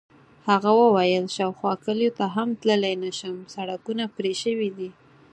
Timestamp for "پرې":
4.15-4.33